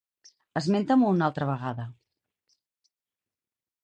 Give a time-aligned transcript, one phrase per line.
[0.59, 1.85] Esmenta-m'ho una altra vegada.